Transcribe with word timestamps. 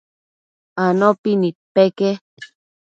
Anopi 0.85 1.31
nidpeque 1.41 2.09